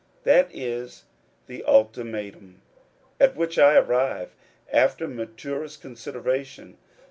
That 0.23 0.49
is 0.51 1.03
the 1.45 1.59
*^ 1.61 1.65
ultima 1.67 2.31
tum" 2.31 2.63
at 3.21 3.35
which 3.35 3.59
I 3.59 3.75
arrive, 3.75 4.33
after 4.73 5.07
matnrest 5.07 5.79
consideration. 5.81 6.79